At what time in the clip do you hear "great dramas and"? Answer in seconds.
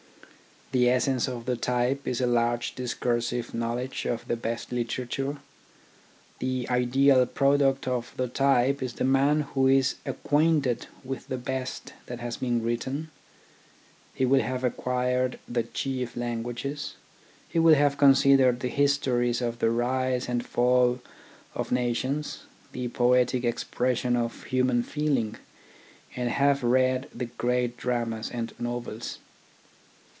27.25-28.53